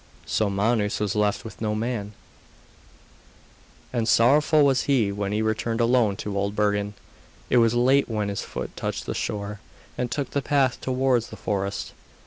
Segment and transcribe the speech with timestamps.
[0.25, 2.13] So Manus was left with no man,
[3.93, 6.95] and sorrowful was he when he returned alone to Old Bergen.
[7.51, 9.59] It was late when his foot touched the shore,
[9.99, 11.93] and took the path towards the forest.